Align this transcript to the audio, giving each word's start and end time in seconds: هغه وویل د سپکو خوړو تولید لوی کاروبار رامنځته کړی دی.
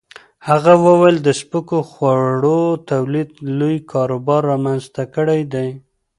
هغه 0.47 0.73
وویل 0.85 1.17
د 1.21 1.29
سپکو 1.39 1.79
خوړو 1.91 2.61
تولید 2.91 3.29
لوی 3.59 3.77
کاروبار 3.91 4.41
رامنځته 4.51 5.03
کړی 5.15 5.41
دی. 5.53 5.69